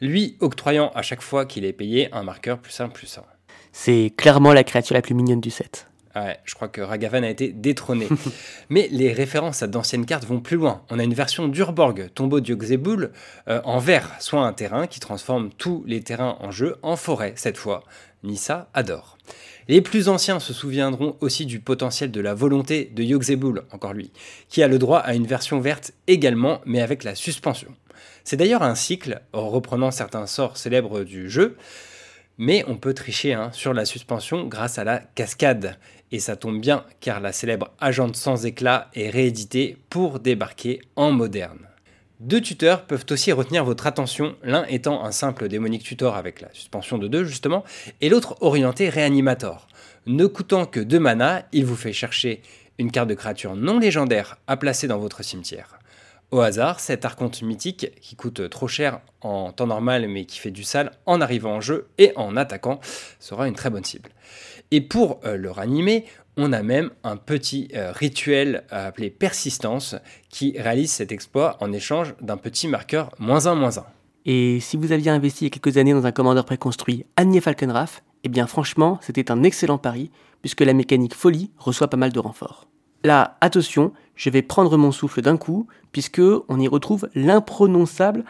lui 0.00 0.36
octroyant 0.38 0.92
à 0.94 1.02
chaque 1.02 1.20
fois 1.20 1.46
qu'il 1.46 1.64
est 1.64 1.72
payé 1.72 2.08
un 2.14 2.22
marqueur 2.22 2.60
plus 2.60 2.80
1 2.80 2.90
plus 2.90 3.18
1. 3.18 3.22
C'est 3.72 4.12
clairement 4.16 4.52
la 4.52 4.62
créature 4.62 4.94
la 4.94 5.02
plus 5.02 5.14
mignonne 5.14 5.40
du 5.40 5.50
set. 5.50 5.88
Ouais, 6.14 6.38
je 6.44 6.54
crois 6.54 6.68
que 6.68 6.80
Ragavan 6.80 7.24
a 7.24 7.28
été 7.28 7.48
détrôné. 7.50 8.06
Mais 8.68 8.86
les 8.92 9.12
références 9.12 9.64
à 9.64 9.66
d'anciennes 9.66 10.06
cartes 10.06 10.26
vont 10.26 10.38
plus 10.38 10.58
loin. 10.58 10.82
On 10.90 11.00
a 11.00 11.02
une 11.02 11.12
version 11.12 11.48
d'Urborg, 11.48 12.08
tombeau 12.14 12.38
d'Yogzebul, 12.38 13.10
euh, 13.48 13.60
en 13.64 13.80
vert, 13.80 14.14
soit 14.20 14.46
un 14.46 14.52
terrain 14.52 14.86
qui 14.86 15.00
transforme 15.00 15.50
tous 15.58 15.82
les 15.88 16.02
terrains 16.02 16.36
en 16.38 16.52
jeu 16.52 16.76
en 16.82 16.94
forêt, 16.94 17.32
cette 17.34 17.56
fois. 17.56 17.82
Nissa 18.22 18.68
adore. 18.74 19.18
Les 19.68 19.82
plus 19.82 20.08
anciens 20.08 20.40
se 20.40 20.54
souviendront 20.54 21.16
aussi 21.20 21.44
du 21.44 21.60
potentiel 21.60 22.10
de 22.10 22.22
la 22.22 22.32
volonté 22.32 22.90
de 22.94 23.02
Yogzebul, 23.02 23.64
encore 23.70 23.92
lui, 23.92 24.10
qui 24.48 24.62
a 24.62 24.68
le 24.68 24.78
droit 24.78 25.00
à 25.00 25.14
une 25.14 25.26
version 25.26 25.60
verte 25.60 25.92
également, 26.06 26.62
mais 26.64 26.80
avec 26.80 27.04
la 27.04 27.14
suspension. 27.14 27.74
C'est 28.24 28.38
d'ailleurs 28.38 28.62
un 28.62 28.74
cycle, 28.74 29.20
reprenant 29.34 29.90
certains 29.90 30.26
sorts 30.26 30.56
célèbres 30.56 31.04
du 31.04 31.28
jeu, 31.28 31.58
mais 32.38 32.64
on 32.66 32.76
peut 32.76 32.94
tricher 32.94 33.34
hein, 33.34 33.50
sur 33.52 33.74
la 33.74 33.84
suspension 33.84 34.46
grâce 34.46 34.78
à 34.78 34.84
la 34.84 35.00
cascade. 35.00 35.76
Et 36.12 36.20
ça 36.20 36.36
tombe 36.36 36.60
bien 36.60 36.84
car 37.00 37.20
la 37.20 37.32
célèbre 37.32 37.74
Agente 37.78 38.16
sans 38.16 38.46
éclat 38.46 38.88
est 38.94 39.10
rééditée 39.10 39.76
pour 39.90 40.18
débarquer 40.18 40.80
en 40.96 41.12
moderne. 41.12 41.67
Deux 42.20 42.40
tuteurs 42.40 42.84
peuvent 42.84 43.06
aussi 43.10 43.30
retenir 43.30 43.64
votre 43.64 43.86
attention, 43.86 44.34
l'un 44.42 44.64
étant 44.64 45.04
un 45.04 45.12
simple 45.12 45.46
démonique 45.46 45.84
tutor 45.84 46.16
avec 46.16 46.40
la 46.40 46.48
suspension 46.52 46.98
de 46.98 47.06
2 47.06 47.24
justement, 47.24 47.62
et 48.00 48.08
l'autre 48.08 48.36
orienté 48.40 48.88
réanimator. 48.88 49.68
Ne 50.06 50.26
coûtant 50.26 50.66
que 50.66 50.80
2 50.80 50.98
mana, 50.98 51.44
il 51.52 51.64
vous 51.64 51.76
fait 51.76 51.92
chercher 51.92 52.42
une 52.78 52.90
carte 52.90 53.08
de 53.08 53.14
créature 53.14 53.54
non 53.54 53.78
légendaire 53.78 54.38
à 54.48 54.56
placer 54.56 54.88
dans 54.88 54.98
votre 54.98 55.22
cimetière. 55.22 55.78
Au 56.32 56.40
hasard, 56.40 56.80
cet 56.80 57.04
archonte 57.04 57.40
mythique, 57.40 57.92
qui 58.00 58.16
coûte 58.16 58.50
trop 58.50 58.68
cher 58.68 59.00
en 59.20 59.52
temps 59.52 59.68
normal 59.68 60.08
mais 60.08 60.24
qui 60.24 60.40
fait 60.40 60.50
du 60.50 60.64
sale 60.64 60.90
en 61.06 61.20
arrivant 61.20 61.54
en 61.54 61.60
jeu 61.60 61.86
et 61.98 62.12
en 62.16 62.36
attaquant, 62.36 62.80
sera 63.20 63.46
une 63.46 63.54
très 63.54 63.70
bonne 63.70 63.84
cible. 63.84 64.10
Et 64.70 64.80
pour 64.80 65.20
euh, 65.24 65.36
le 65.36 65.50
ranimer, 65.50 66.04
on 66.36 66.52
a 66.52 66.62
même 66.62 66.90
un 67.02 67.16
petit 67.16 67.68
euh, 67.74 67.90
rituel 67.92 68.64
appelé 68.70 69.10
persistance 69.10 69.96
qui 70.28 70.56
réalise 70.58 70.92
cet 70.92 71.10
exploit 71.10 71.56
en 71.60 71.72
échange 71.72 72.14
d'un 72.20 72.36
petit 72.36 72.68
marqueur 72.68 73.10
moins 73.18 73.46
1 73.46 73.54
moins 73.54 73.78
1. 73.78 73.86
Et 74.26 74.60
si 74.60 74.76
vous 74.76 74.92
aviez 74.92 75.10
investi 75.10 75.44
il 75.44 75.46
y 75.46 75.50
a 75.50 75.58
quelques 75.58 75.78
années 75.78 75.94
dans 75.94 76.06
un 76.06 76.12
commandeur 76.12 76.44
préconstruit 76.44 77.06
Agnès 77.16 77.42
Falkenraff, 77.42 78.02
eh 78.24 78.28
bien 78.28 78.46
franchement, 78.46 78.98
c'était 79.00 79.30
un 79.30 79.42
excellent 79.42 79.78
pari 79.78 80.10
puisque 80.42 80.60
la 80.60 80.74
mécanique 80.74 81.14
folie 81.14 81.50
reçoit 81.56 81.88
pas 81.88 81.96
mal 81.96 82.12
de 82.12 82.20
renforts. 82.20 82.68
Là, 83.04 83.36
attention, 83.40 83.92
je 84.16 84.28
vais 84.30 84.42
prendre 84.42 84.76
mon 84.76 84.90
souffle 84.92 85.22
d'un 85.22 85.36
coup 85.36 85.66
puisque 85.92 86.20
on 86.48 86.60
y 86.60 86.68
retrouve 86.68 87.08
l'imprononçable 87.14 88.24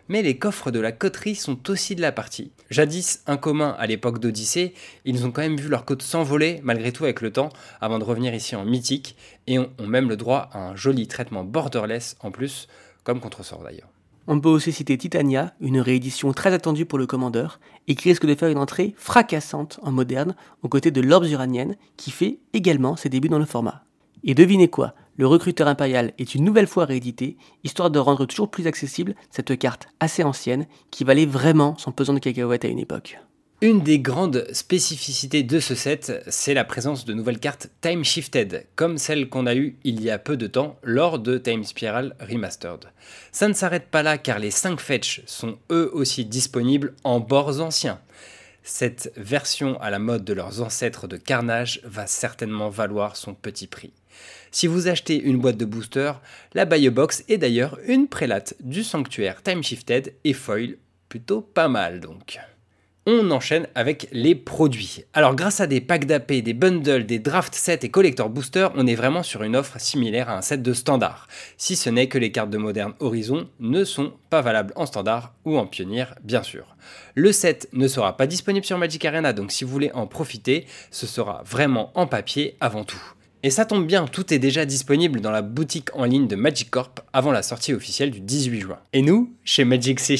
mais 0.08 0.22
les 0.22 0.38
coffres 0.38 0.70
de 0.70 0.80
la 0.80 0.92
coterie 0.92 1.34
sont 1.34 1.68
aussi 1.68 1.94
de 1.94 2.00
la 2.00 2.10
partie. 2.10 2.52
Jadis 2.70 3.20
incommuns 3.26 3.76
à 3.78 3.86
l'époque 3.86 4.18
d'Odyssée, 4.18 4.72
ils 5.04 5.26
ont 5.26 5.30
quand 5.30 5.42
même 5.42 5.58
vu 5.58 5.68
leur 5.68 5.84
côte 5.84 6.02
s'envoler 6.02 6.60
malgré 6.62 6.90
tout 6.90 7.04
avec 7.04 7.20
le 7.20 7.32
temps 7.32 7.50
avant 7.82 7.98
de 7.98 8.04
revenir 8.04 8.34
ici 8.34 8.56
en 8.56 8.64
mythique 8.64 9.16
et 9.46 9.58
ont, 9.58 9.70
ont 9.78 9.86
même 9.86 10.08
le 10.08 10.16
droit 10.16 10.48
à 10.52 10.58
un 10.58 10.76
joli 10.76 11.06
traitement 11.06 11.44
borderless 11.44 12.16
en 12.20 12.30
plus, 12.30 12.66
comme 13.04 13.20
contresort 13.20 13.62
d'ailleurs. 13.62 13.88
On 14.28 14.40
peut 14.40 14.48
aussi 14.48 14.72
citer 14.72 14.98
Titania, 14.98 15.54
une 15.60 15.80
réédition 15.80 16.32
très 16.32 16.52
attendue 16.52 16.84
pour 16.84 16.98
le 16.98 17.06
commandeur, 17.06 17.60
et 17.86 17.94
qui 17.94 18.08
risque 18.08 18.26
de 18.26 18.34
faire 18.34 18.48
une 18.48 18.58
entrée 18.58 18.94
fracassante 18.96 19.78
en 19.82 19.92
moderne 19.92 20.34
aux 20.62 20.68
côtés 20.68 20.90
de 20.90 21.00
l'Orbs 21.00 21.30
uranienne, 21.30 21.76
qui 21.96 22.10
fait 22.10 22.40
également 22.52 22.96
ses 22.96 23.08
débuts 23.08 23.28
dans 23.28 23.38
le 23.38 23.44
format. 23.44 23.84
Et 24.24 24.34
devinez 24.34 24.68
quoi 24.68 24.94
Le 25.16 25.28
recruteur 25.28 25.68
impérial 25.68 26.12
est 26.18 26.34
une 26.34 26.44
nouvelle 26.44 26.66
fois 26.66 26.86
réédité, 26.86 27.36
histoire 27.62 27.90
de 27.90 28.00
rendre 28.00 28.26
toujours 28.26 28.50
plus 28.50 28.66
accessible 28.66 29.14
cette 29.30 29.56
carte 29.56 29.86
assez 30.00 30.24
ancienne 30.24 30.66
qui 30.90 31.04
valait 31.04 31.26
vraiment 31.26 31.76
son 31.78 31.92
pesant 31.92 32.14
de 32.14 32.18
cacahuètes 32.18 32.64
à 32.64 32.68
une 32.68 32.80
époque. 32.80 33.18
Une 33.62 33.80
des 33.80 33.98
grandes 33.98 34.46
spécificités 34.52 35.42
de 35.42 35.60
ce 35.60 35.74
set, 35.74 36.22
c'est 36.28 36.52
la 36.52 36.62
présence 36.62 37.06
de 37.06 37.14
nouvelles 37.14 37.38
cartes 37.38 37.70
Time 37.80 38.04
Shifted, 38.04 38.66
comme 38.76 38.98
celle 38.98 39.30
qu'on 39.30 39.46
a 39.46 39.54
eue 39.54 39.78
il 39.82 40.02
y 40.02 40.10
a 40.10 40.18
peu 40.18 40.36
de 40.36 40.46
temps 40.46 40.78
lors 40.82 41.18
de 41.18 41.38
Time 41.38 41.64
Spiral 41.64 42.14
Remastered. 42.20 42.84
Ça 43.32 43.48
ne 43.48 43.54
s'arrête 43.54 43.86
pas 43.86 44.02
là 44.02 44.18
car 44.18 44.40
les 44.40 44.50
5 44.50 44.78
fetch 44.78 45.22
sont 45.24 45.56
eux 45.72 45.90
aussi 45.94 46.26
disponibles 46.26 46.92
en 47.02 47.18
bords 47.18 47.62
anciens. 47.62 47.98
Cette 48.62 49.10
version 49.16 49.80
à 49.80 49.88
la 49.88 50.00
mode 50.00 50.24
de 50.24 50.34
leurs 50.34 50.60
ancêtres 50.60 51.08
de 51.08 51.16
Carnage 51.16 51.80
va 51.82 52.06
certainement 52.06 52.68
valoir 52.68 53.16
son 53.16 53.32
petit 53.32 53.68
prix. 53.68 53.94
Si 54.50 54.66
vous 54.66 54.86
achetez 54.86 55.18
une 55.18 55.38
boîte 55.38 55.56
de 55.56 55.64
booster, 55.64 56.12
la 56.52 56.66
Box 56.66 57.24
est 57.28 57.38
d'ailleurs 57.38 57.78
une 57.86 58.06
prélate 58.06 58.54
du 58.60 58.84
sanctuaire 58.84 59.42
Time 59.42 59.62
Shifted 59.62 60.12
et 60.24 60.34
foil, 60.34 60.76
plutôt 61.08 61.40
pas 61.40 61.68
mal 61.68 62.00
donc 62.00 62.38
on 63.06 63.30
enchaîne 63.30 63.68
avec 63.76 64.08
les 64.10 64.34
produits. 64.34 65.04
Alors 65.14 65.36
grâce 65.36 65.60
à 65.60 65.68
des 65.68 65.80
packs 65.80 66.06
d'AP, 66.06 66.32
des 66.32 66.54
bundles, 66.54 67.06
des 67.06 67.20
draft 67.20 67.54
sets 67.54 67.78
et 67.82 67.88
collector 67.88 68.28
boosters, 68.28 68.72
on 68.74 68.86
est 68.86 68.96
vraiment 68.96 69.22
sur 69.22 69.44
une 69.44 69.54
offre 69.54 69.80
similaire 69.80 70.28
à 70.28 70.36
un 70.36 70.42
set 70.42 70.60
de 70.60 70.72
standard. 70.72 71.28
Si 71.56 71.76
ce 71.76 71.88
n'est 71.88 72.08
que 72.08 72.18
les 72.18 72.32
cartes 72.32 72.50
de 72.50 72.58
Modern 72.58 72.94
Horizon 72.98 73.48
ne 73.60 73.84
sont 73.84 74.12
pas 74.28 74.42
valables 74.42 74.72
en 74.74 74.86
standard 74.86 75.34
ou 75.44 75.56
en 75.56 75.66
pionnière 75.66 76.16
bien 76.24 76.42
sûr. 76.42 76.76
Le 77.14 77.30
set 77.30 77.68
ne 77.72 77.86
sera 77.86 78.16
pas 78.16 78.26
disponible 78.26 78.66
sur 78.66 78.78
Magic 78.78 79.04
Arena 79.04 79.32
donc 79.32 79.52
si 79.52 79.62
vous 79.62 79.70
voulez 79.70 79.92
en 79.92 80.06
profiter, 80.06 80.66
ce 80.90 81.06
sera 81.06 81.42
vraiment 81.46 81.92
en 81.94 82.08
papier 82.08 82.56
avant 82.60 82.84
tout. 82.84 83.00
Et 83.44 83.50
ça 83.50 83.64
tombe 83.64 83.86
bien, 83.86 84.06
tout 84.06 84.34
est 84.34 84.40
déjà 84.40 84.64
disponible 84.64 85.20
dans 85.20 85.30
la 85.30 85.42
boutique 85.42 85.94
en 85.94 86.04
ligne 86.04 86.26
de 86.26 86.34
Magic 86.34 86.68
Corp 86.68 87.00
avant 87.12 87.30
la 87.30 87.42
sortie 87.42 87.72
officielle 87.72 88.10
du 88.10 88.20
18 88.20 88.60
juin. 88.60 88.78
Et 88.92 89.02
nous, 89.02 89.32
chez 89.44 89.64
Magic 89.64 90.00
C'est 90.00 90.16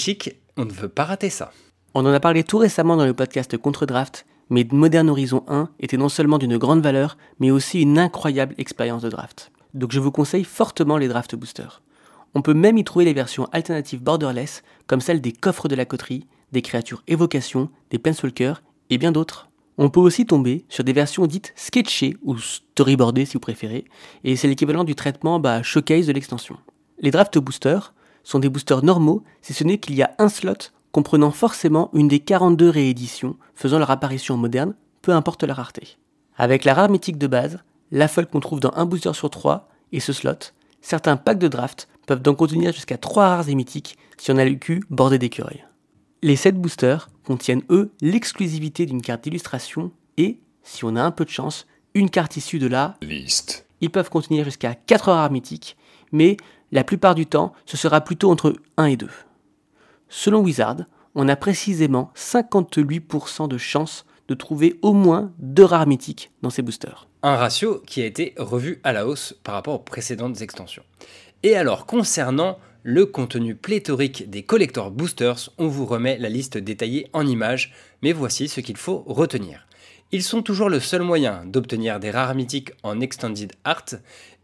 on 0.57 0.65
ne 0.65 0.73
veut 0.73 0.89
pas 0.89 1.05
rater 1.05 1.29
ça. 1.29 1.51
On 1.99 2.05
en 2.05 2.13
a 2.13 2.21
parlé 2.21 2.45
tout 2.45 2.59
récemment 2.59 2.99
dans 2.99 3.07
le 3.07 3.15
podcast 3.15 3.57
Contre-Draft, 3.57 4.27
mais 4.51 4.69
Modern 4.71 5.09
Horizon 5.09 5.45
1 5.49 5.71
était 5.81 5.97
non 5.97 6.11
seulement 6.11 6.37
d'une 6.37 6.59
grande 6.59 6.83
valeur, 6.83 7.17
mais 7.41 7.51
aussi 7.51 7.81
une 7.81 7.99
incroyable 7.99 8.55
expérience 8.59 9.01
de 9.01 9.09
draft. 9.09 9.51
Donc 9.73 9.93
je 9.93 9.99
vous 9.99 10.11
conseille 10.11 10.45
fortement 10.45 10.99
les 10.99 11.09
draft 11.09 11.35
boosters. 11.35 11.81
On 12.35 12.43
peut 12.43 12.53
même 12.53 12.77
y 12.77 12.85
trouver 12.85 13.07
les 13.07 13.15
versions 13.15 13.49
alternatives 13.51 14.03
borderless, 14.03 14.63
comme 14.87 15.01
celle 15.01 15.23
des 15.23 15.33
coffres 15.33 15.69
de 15.69 15.75
la 15.75 15.87
coterie, 15.87 16.27
des 16.53 16.61
créatures 16.61 17.03
évocation, 17.07 17.71
des 17.91 17.99
planeswalkers 17.99 18.63
et 18.91 18.99
bien 18.99 19.11
d'autres. 19.11 19.49
On 19.79 19.89
peut 19.89 19.99
aussi 19.99 20.27
tomber 20.27 20.67
sur 20.69 20.85
des 20.85 20.93
versions 20.93 21.27
dites 21.27 21.55
sketchées 21.57 22.19
ou 22.23 22.37
storyboardées 22.37 23.25
si 23.25 23.33
vous 23.33 23.41
préférez, 23.41 23.87
et 24.23 24.37
c'est 24.37 24.49
l'équivalent 24.49 24.85
du 24.85 24.97
traitement 24.97 25.41
bah, 25.41 25.63
showcase 25.63 26.07
de 26.07 26.13
l'extension. 26.13 26.59
Les 27.01 27.11
draft 27.11 27.39
boosters 27.39 27.95
sont 28.23 28.39
des 28.39 28.51
boosters 28.51 28.85
normaux 28.85 29.23
si 29.41 29.55
ce 29.55 29.65
n'est 29.65 29.79
qu'il 29.79 29.95
y 29.95 30.03
a 30.03 30.15
un 30.19 30.29
slot 30.29 30.76
comprenant 30.97 31.31
forcément 31.31 31.91
une 31.93 32.09
des 32.09 32.21
42 32.21 32.71
rééditions 32.71 33.37
faisant 33.55 33.79
leur 33.79 33.91
apparition 33.91 34.39
moderne, 34.39 34.73
peu 35.03 35.13
importe 35.13 35.43
la 35.43 35.53
rareté. 35.53 35.99
Avec 36.39 36.65
la 36.65 36.73
rare 36.73 36.89
mythique 36.89 37.19
de 37.19 37.27
base, 37.27 37.59
la 37.91 38.09
folle 38.09 38.25
qu'on 38.25 38.41
trouve 38.41 38.61
dans 38.61 38.73
un 38.77 38.87
booster 38.87 39.13
sur 39.13 39.29
3 39.29 39.69
et 39.93 40.01
ce 40.01 40.15
slot, 40.15 40.55
certains 40.81 41.19
packs 41.19 41.39
de 41.39 41.49
draft 41.49 41.87
peuvent 42.07 42.23
donc 42.23 42.39
contenir 42.39 42.73
jusqu'à 42.73 42.97
3 42.97 43.29
rares 43.29 43.49
et 43.51 43.55
mythiques 43.55 43.99
si 44.17 44.31
on 44.31 44.39
a 44.39 44.45
le 44.47 44.55
cul 44.55 44.85
bordé 44.89 45.19
d'écureuils. 45.19 45.67
Les 46.23 46.35
7 46.35 46.59
boosters 46.59 47.11
contiennent 47.27 47.65
eux 47.69 47.93
l'exclusivité 48.01 48.87
d'une 48.87 49.03
carte 49.03 49.25
d'illustration 49.25 49.93
et, 50.17 50.41
si 50.63 50.87
on 50.87 50.97
a 50.97 51.03
un 51.03 51.11
peu 51.11 51.27
de 51.27 51.31
chance, 51.31 51.67
une 51.93 52.09
carte 52.09 52.39
issue 52.39 52.59
de 52.59 52.69
la 52.69 52.97
liste. 53.03 53.67
Ils 53.83 53.91
peuvent 53.91 54.09
contenir 54.09 54.47
jusqu'à 54.47 54.75
4 54.75 55.13
rares 55.13 55.31
mythiques, 55.31 55.77
mais 56.11 56.39
la 56.73 56.85
plupart 56.85 57.15
du 57.15 57.27
temps, 57.27 57.53
ce 57.67 57.77
sera 57.77 58.01
plutôt 58.01 58.31
entre 58.31 58.55
1 58.79 58.87
et 58.87 58.97
2. 58.97 59.11
Selon 60.09 60.41
Wizard, 60.41 60.85
on 61.15 61.29
a 61.29 61.37
précisément 61.37 62.13
58% 62.15 63.49
de 63.49 63.59
chances 63.59 64.05
de 64.29 64.35
trouver 64.35 64.79
au 64.83 64.93
moins 64.93 65.33
deux 65.39 65.65
rares 65.65 65.87
mythiques 65.87 66.31
dans 66.43 66.51
ces 66.51 66.63
boosters. 66.63 67.09
Un 67.23 67.37
ratio 67.37 67.83
qui 67.87 68.03
a 68.03 68.07
été 68.07 68.35
revu 68.37 68.81
à 68.85 68.93
la 68.93 69.07
hausse 69.07 69.35
par 69.43 69.55
rapport 69.55 69.75
aux 69.75 69.79
précédentes 69.79 70.43
extensions. 70.43 70.83
Et 71.43 71.57
alors, 71.57 71.87
concernant 71.87 72.59
le 72.83 73.07
contenu 73.07 73.55
pléthorique 73.55 74.31
des 74.31 74.43
collector 74.43 74.91
boosters, 74.91 75.51
on 75.59 75.69
vous 75.69 75.87
remet 75.87 76.19
la 76.19 76.29
liste 76.29 76.59
détaillée 76.59 77.09
en 77.13 77.27
images, 77.27 77.73
mais 78.03 78.13
voici 78.13 78.49
ce 78.49 78.61
qu'il 78.61 78.77
faut 78.77 79.03
retenir. 79.07 79.67
Ils 80.13 80.23
sont 80.23 80.43
toujours 80.43 80.69
le 80.69 80.79
seul 80.79 81.03
moyen 81.03 81.45
d'obtenir 81.47 81.99
des 81.99 82.13
rares 82.13 82.37
mythiques 82.37 82.73
en 82.85 83.01
Extended 83.01 83.53
Art, 83.65 83.97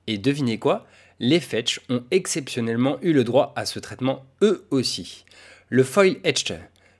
et 0.08 0.18
devinez 0.18 0.58
quoi 0.58 0.86
Les 1.20 1.38
fetch 1.38 1.80
ont 1.88 2.02
exceptionnellement 2.10 2.98
eu 3.02 3.12
le 3.12 3.22
droit 3.22 3.52
à 3.54 3.64
ce 3.64 3.78
traitement 3.78 4.24
eux 4.42 4.66
aussi. 4.70 5.24
Le 5.74 5.84
foil 5.84 6.16
etched 6.22 6.52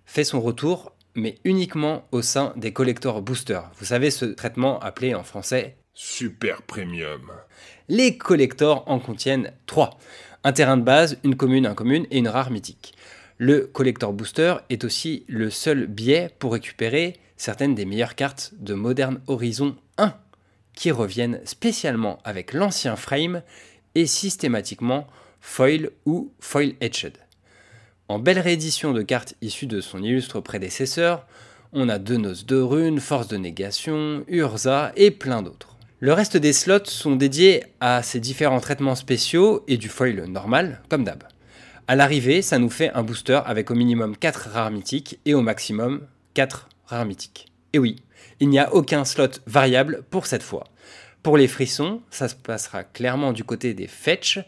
fait 0.07 0.25
son 0.25 0.41
retour, 0.41 0.93
mais 1.15 1.35
uniquement 1.45 2.09
au 2.11 2.23
sein 2.23 2.55
des 2.57 2.73
collector 2.73 3.21
boosters. 3.21 3.71
Vous 3.79 3.85
savez 3.85 4.11
ce 4.11 4.25
traitement 4.25 4.81
appelé 4.81 5.15
en 5.15 5.23
français 5.23 5.77
Super 5.93 6.63
Premium. 6.63 7.33
Les 7.91 8.17
collectors 8.17 8.85
en 8.87 8.99
contiennent 8.99 9.53
trois. 9.67 9.99
Un 10.43 10.55
terrain 10.55 10.79
de 10.79 10.85
base, 10.85 11.19
une 11.23 11.37
commune 11.37 11.67
incommune 11.67 12.07
et 12.11 12.17
une 12.17 12.29
rare 12.29 12.51
mythique. 12.51 12.95
Le 13.37 13.67
collector 13.67 14.15
booster 14.15 14.55
est 14.71 14.85
aussi 14.85 15.27
le 15.29 15.51
seul 15.51 15.87
biais 15.87 16.31
pour 16.39 16.55
récupérer 16.55 17.21
certaines 17.37 17.75
des 17.75 17.85
meilleures 17.85 18.15
cartes 18.15 18.55
de 18.59 18.73
Modern 18.73 19.21
Horizon 19.27 19.77
1, 19.99 20.15
qui 20.73 20.91
reviennent 20.91 21.43
spécialement 21.45 22.21
avec 22.25 22.55
l'ancien 22.55 22.97
frame 22.97 23.43
et 23.95 24.07
systématiquement 24.07 25.07
foil 25.43 25.91
ou 26.07 26.33
foil 26.41 26.73
etched. 26.81 27.19
En 28.13 28.19
belle 28.19 28.41
réédition 28.41 28.93
de 28.93 29.01
cartes 29.01 29.37
issues 29.41 29.67
de 29.67 29.81
son 29.81 30.03
illustre 30.03 30.39
prédécesseur, 30.41 31.27
on 31.73 31.89
a 31.89 31.99
Deux 31.99 32.19
Noces 32.19 32.45
de 32.45 32.57
Runes, 32.57 33.01
Force 33.01 33.27
de 33.27 33.39
Négation, 33.39 34.23
Urza 34.29 34.93
et 34.97 35.11
plein 35.11 35.41
d'autres. 35.41 35.79
Le 35.99 36.13
reste 36.13 36.37
des 36.37 36.53
slots 36.53 36.85
sont 36.85 37.17
dédiés 37.17 37.65
à 37.81 38.03
ces 38.03 38.21
différents 38.21 38.61
traitements 38.61 38.97
spéciaux 38.97 39.65
et 39.67 39.79
du 39.79 39.89
foil 39.89 40.27
normal, 40.27 40.83
comme 40.91 41.05
d'hab. 41.05 41.25
À 41.89 41.97
l'arrivée, 41.97 42.43
ça 42.43 42.59
nous 42.59 42.69
fait 42.69 42.91
un 42.93 43.03
booster 43.03 43.41
avec 43.47 43.71
au 43.71 43.75
minimum 43.75 44.15
4 44.15 44.51
rares 44.51 44.71
mythiques 44.71 45.19
et 45.25 45.33
au 45.33 45.41
maximum 45.41 46.03
4 46.35 46.69
rares 46.85 47.07
mythiques. 47.07 47.47
Et 47.73 47.79
oui, 47.79 47.97
il 48.41 48.51
n'y 48.51 48.59
a 48.59 48.75
aucun 48.75 49.07
slot 49.07 49.41
variable 49.47 50.05
pour 50.11 50.27
cette 50.27 50.43
fois. 50.43 50.65
Pour 51.23 51.37
les 51.37 51.49
frissons, 51.49 52.03
ça 52.11 52.29
se 52.29 52.35
passera 52.35 52.83
clairement 52.83 53.33
du 53.33 53.45
côté 53.45 53.73
des 53.73 53.87
fetch 53.87 54.41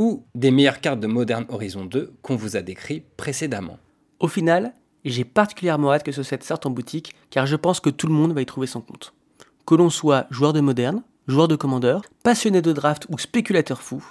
ou 0.00 0.24
des 0.34 0.50
meilleures 0.50 0.80
cartes 0.80 0.98
de 0.98 1.06
Modern 1.06 1.44
Horizon 1.50 1.84
2 1.84 2.14
qu'on 2.22 2.34
vous 2.34 2.56
a 2.56 2.62
décrit 2.62 3.02
précédemment. 3.18 3.78
Au 4.18 4.28
final, 4.28 4.72
j'ai 5.04 5.26
particulièrement 5.26 5.92
hâte 5.92 6.04
que 6.04 6.10
ce 6.10 6.22
set 6.22 6.42
sorte 6.42 6.64
en 6.64 6.70
boutique, 6.70 7.14
car 7.28 7.44
je 7.44 7.54
pense 7.54 7.80
que 7.80 7.90
tout 7.90 8.06
le 8.06 8.14
monde 8.14 8.32
va 8.32 8.40
y 8.40 8.46
trouver 8.46 8.66
son 8.66 8.80
compte. 8.80 9.12
Que 9.66 9.74
l'on 9.74 9.90
soit 9.90 10.26
joueur 10.30 10.54
de 10.54 10.60
moderne, 10.60 11.02
joueur 11.28 11.48
de 11.48 11.54
commandeur, 11.54 12.00
passionné 12.24 12.62
de 12.62 12.72
draft 12.72 13.06
ou 13.10 13.18
spéculateur 13.18 13.82
fou, 13.82 14.02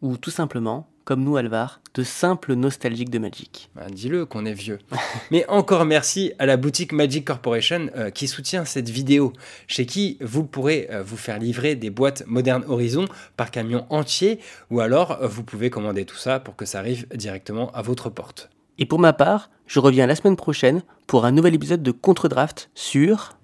ou 0.00 0.16
tout 0.16 0.30
simplement, 0.30 0.86
comme 1.04 1.24
nous 1.24 1.36
Alvar, 1.36 1.80
de 1.94 2.02
simples 2.02 2.54
nostalgiques 2.54 3.10
de 3.10 3.18
Magic. 3.18 3.70
Bah, 3.74 3.86
Dis-le 3.90 4.26
qu'on 4.26 4.44
est 4.44 4.52
vieux. 4.52 4.78
Mais 5.30 5.46
encore 5.48 5.84
merci 5.84 6.32
à 6.38 6.46
la 6.46 6.56
boutique 6.56 6.92
Magic 6.92 7.26
Corporation 7.26 7.90
euh, 7.96 8.10
qui 8.10 8.28
soutient 8.28 8.64
cette 8.64 8.88
vidéo, 8.88 9.32
chez 9.66 9.86
qui 9.86 10.18
vous 10.20 10.44
pourrez 10.44 10.88
euh, 10.90 11.02
vous 11.02 11.16
faire 11.16 11.38
livrer 11.38 11.74
des 11.74 11.90
boîtes 11.90 12.24
Modern 12.26 12.64
Horizon 12.66 13.06
par 13.36 13.50
camion 13.50 13.86
entier, 13.90 14.38
ou 14.70 14.80
alors 14.80 15.22
euh, 15.22 15.26
vous 15.26 15.42
pouvez 15.42 15.70
commander 15.70 16.04
tout 16.04 16.16
ça 16.16 16.40
pour 16.40 16.56
que 16.56 16.64
ça 16.64 16.78
arrive 16.78 17.06
directement 17.14 17.70
à 17.72 17.82
votre 17.82 18.10
porte. 18.10 18.50
Et 18.78 18.86
pour 18.86 18.98
ma 18.98 19.12
part, 19.12 19.50
je 19.66 19.80
reviens 19.80 20.06
la 20.06 20.16
semaine 20.16 20.36
prochaine 20.36 20.82
pour 21.06 21.24
un 21.24 21.32
nouvel 21.32 21.54
épisode 21.54 21.82
de 21.82 21.90
Contre-Draft 21.90 22.70
sur... 22.74 23.36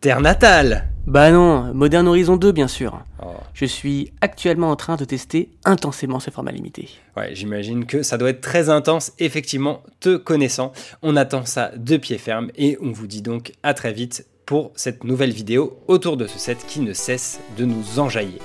Terre 0.00 0.20
natale 0.20 0.88
Bah 1.06 1.30
non, 1.30 1.72
Modern 1.72 2.06
Horizon 2.06 2.36
2 2.36 2.52
bien 2.52 2.68
sûr. 2.68 3.02
Oh. 3.22 3.28
Je 3.54 3.64
suis 3.64 4.12
actuellement 4.20 4.70
en 4.70 4.76
train 4.76 4.96
de 4.96 5.04
tester 5.04 5.50
intensément 5.64 6.20
ce 6.20 6.30
format 6.30 6.52
limité. 6.52 6.90
Ouais, 7.16 7.34
j'imagine 7.34 7.86
que 7.86 8.02
ça 8.02 8.18
doit 8.18 8.30
être 8.30 8.42
très 8.42 8.68
intense, 8.68 9.12
effectivement, 9.18 9.82
te 10.00 10.16
connaissant. 10.16 10.72
On 11.02 11.16
attend 11.16 11.44
ça 11.46 11.70
de 11.76 11.96
pied 11.96 12.18
ferme 12.18 12.50
et 12.56 12.76
on 12.82 12.92
vous 12.92 13.06
dit 13.06 13.22
donc 13.22 13.52
à 13.62 13.72
très 13.72 13.92
vite 13.92 14.26
pour 14.44 14.70
cette 14.76 15.02
nouvelle 15.04 15.32
vidéo 15.32 15.78
autour 15.88 16.16
de 16.16 16.26
ce 16.26 16.38
set 16.38 16.58
qui 16.68 16.80
ne 16.80 16.92
cesse 16.92 17.40
de 17.56 17.64
nous 17.64 17.98
enjailler. 17.98 18.38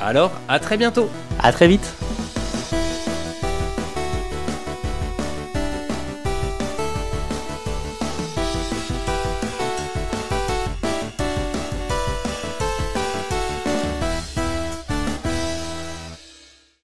Alors, 0.00 0.30
à 0.48 0.58
très 0.58 0.76
bientôt 0.76 1.08
À 1.42 1.52
très 1.52 1.68
vite 1.68 1.94